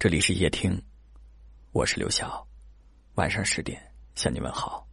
[0.00, 0.80] 这里是夜听，
[1.72, 2.46] 我是刘晓。
[3.16, 3.82] 晚上十点
[4.14, 4.86] 向你问好。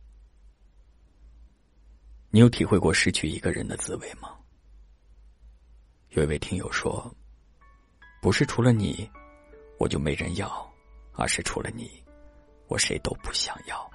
[2.31, 4.36] 你有体会过失去一个人的滋味吗？
[6.10, 7.15] 有一位听友说
[8.20, 9.07] ：“不是除了你，
[9.78, 10.48] 我就没人要；
[11.12, 12.04] 而是除了你，
[12.68, 13.88] 我谁都不想要。”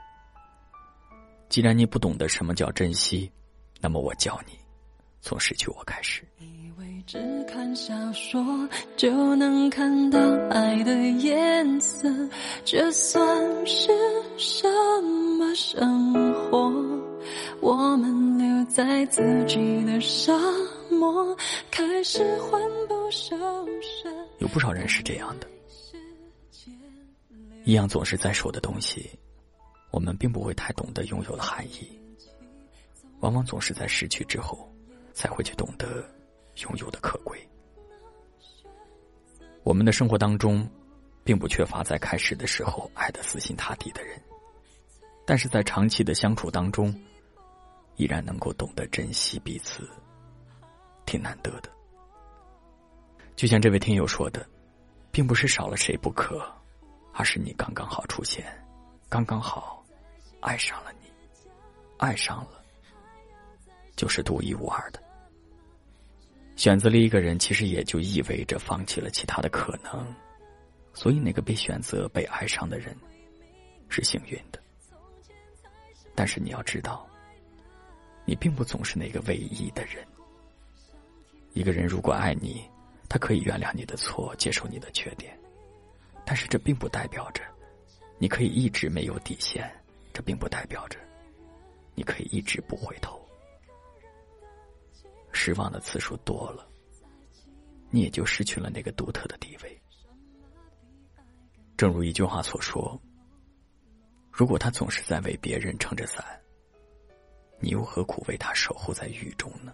[1.50, 3.28] 既然你不懂得什么叫珍惜，
[3.80, 4.56] 那么我教你，
[5.20, 6.22] 从失去我开始。
[6.38, 10.18] 以为只看小说就能看到
[10.48, 12.08] 爱的颜色，
[12.64, 13.88] 这算是
[14.38, 14.68] 什
[15.38, 16.72] 么生活？
[17.60, 20.32] 我们留在自己的沙
[20.90, 21.36] 漠，
[21.70, 23.36] 开始魂不守
[23.82, 24.08] 舍。
[24.38, 25.46] 有不少人是这样的，
[27.64, 29.10] 一样总是在说的东西，
[29.90, 31.86] 我们并不会太懂得拥有的含义，
[33.20, 34.69] 往往总是在失去之后，
[35.20, 36.02] 才会去懂得。
[36.56, 37.38] 拥有的可贵，
[39.62, 40.68] 我们的生活当中，
[41.24, 44.20] 并不缺乏在开始的时候爱的死心塌地的人，
[45.24, 46.92] 但是在长期的相处当中，
[47.96, 49.88] 依然能够懂得珍惜彼此，
[51.06, 51.70] 挺难得的。
[53.36, 54.46] 就像这位听友说的，
[55.10, 56.44] 并不是少了谁不可，
[57.14, 58.44] 而是你刚刚好出现，
[59.08, 59.82] 刚刚好
[60.40, 61.10] 爱上了你，
[61.96, 62.62] 爱上了，
[63.96, 65.00] 就是独一无二的。
[66.60, 70.14] 选择了一个人，其实也就意味着放弃了其他的可能，
[70.92, 72.94] 所以那个被选择、被爱上的人
[73.88, 74.60] 是幸运的。
[76.14, 77.08] 但是你要知道，
[78.26, 80.06] 你并不总是那个唯一的人。
[81.54, 82.68] 一个人如果爱你，
[83.08, 85.34] 他可以原谅你的错，接受你的缺点，
[86.26, 87.42] 但是这并不代表着
[88.18, 89.66] 你可以一直没有底线，
[90.12, 90.98] 这并不代表着
[91.94, 93.18] 你可以一直不回头。
[95.42, 96.68] 失望的次数多了，
[97.88, 99.82] 你也就失去了那个独特的地位。
[101.78, 103.00] 正如一句话所说
[104.30, 106.22] ：“如果他总是在为别人撑着伞，
[107.58, 109.72] 你又何苦为他守候在雨中呢？”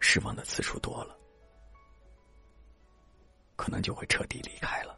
[0.00, 1.18] 失望的次数多了，
[3.56, 4.97] 可能就会彻底离开了。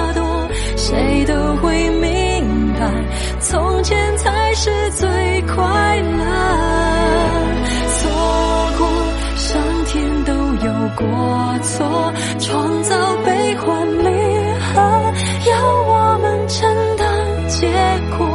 [0.91, 2.91] 谁都会明白，
[3.39, 5.07] 从前才是最
[5.43, 5.55] 快
[6.01, 6.25] 乐。
[7.95, 8.11] 错
[8.77, 8.89] 过，
[9.37, 11.07] 上天都有过
[11.63, 14.09] 错，创造悲欢离
[14.59, 14.81] 合，
[15.49, 17.07] 要我们承担
[17.47, 17.69] 结
[18.17, 18.27] 果。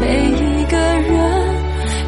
[0.00, 1.54] 每一个人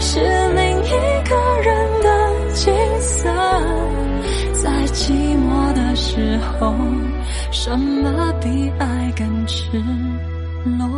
[0.00, 0.20] 是
[0.54, 0.88] 另一
[1.28, 2.08] 个人的
[2.54, 3.28] 景色，
[4.54, 6.74] 在寂寞的时候，
[7.52, 9.66] 什么比爱更赤
[10.64, 10.88] 裸？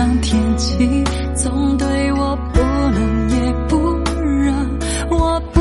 [0.00, 1.04] 像天气，
[1.34, 3.76] 总对我不冷也不
[4.18, 4.50] 热，
[5.10, 5.60] 我不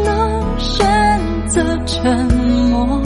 [0.00, 0.78] 能选
[1.48, 2.24] 择沉
[2.70, 3.02] 默。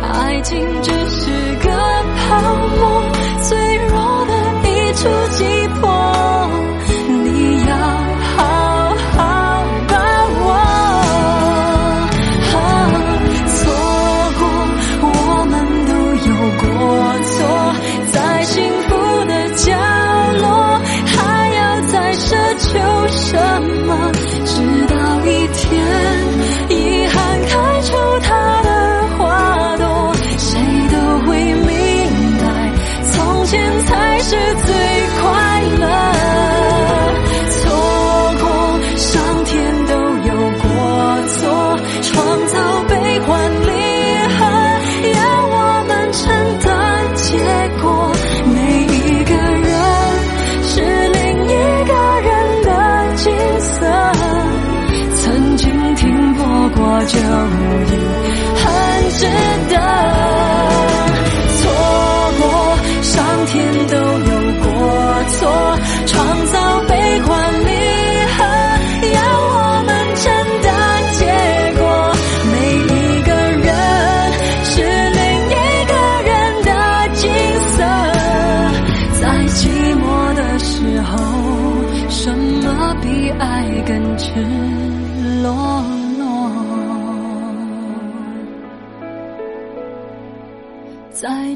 [0.00, 1.30] 爱情只是
[1.62, 1.70] 个
[2.16, 2.40] 泡
[2.80, 3.02] 沫，
[3.42, 4.32] 脆弱的
[4.64, 5.44] 一触即
[5.78, 5.97] 破。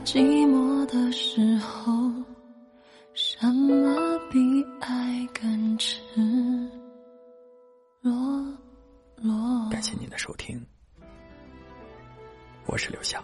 [0.04, 0.18] 寂
[0.48, 1.92] 寞的时候
[3.14, 4.38] 什么比
[4.80, 6.00] 爱更赤
[8.00, 8.12] 裸
[9.16, 10.60] 裸感谢您的收听
[12.66, 13.22] 我是刘晓